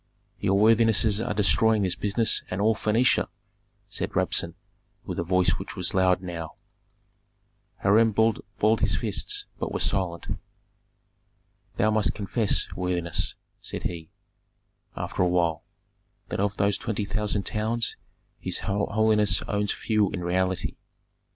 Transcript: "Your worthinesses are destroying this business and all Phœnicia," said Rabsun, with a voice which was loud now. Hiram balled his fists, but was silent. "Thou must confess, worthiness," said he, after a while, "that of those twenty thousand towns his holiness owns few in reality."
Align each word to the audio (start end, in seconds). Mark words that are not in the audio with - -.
"Your 0.39 0.57
worthinesses 0.57 1.21
are 1.23 1.35
destroying 1.35 1.83
this 1.83 1.93
business 1.93 2.41
and 2.49 2.59
all 2.59 2.73
Phœnicia," 2.73 3.27
said 3.87 4.15
Rabsun, 4.15 4.55
with 5.05 5.19
a 5.19 5.23
voice 5.23 5.49
which 5.59 5.75
was 5.75 5.93
loud 5.93 6.23
now. 6.23 6.55
Hiram 7.83 8.11
balled 8.11 8.79
his 8.79 8.95
fists, 8.95 9.45
but 9.59 9.71
was 9.71 9.83
silent. 9.83 10.39
"Thou 11.77 11.91
must 11.91 12.15
confess, 12.15 12.67
worthiness," 12.75 13.35
said 13.61 13.83
he, 13.83 14.09
after 14.95 15.21
a 15.21 15.27
while, 15.27 15.61
"that 16.29 16.39
of 16.39 16.57
those 16.57 16.79
twenty 16.79 17.05
thousand 17.05 17.43
towns 17.43 17.95
his 18.39 18.57
holiness 18.61 19.43
owns 19.43 19.71
few 19.71 20.09
in 20.09 20.21
reality." 20.23 20.77